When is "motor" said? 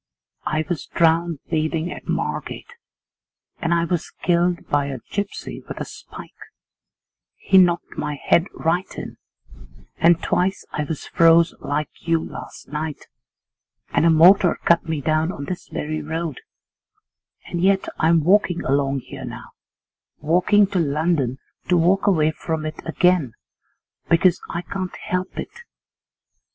14.09-14.57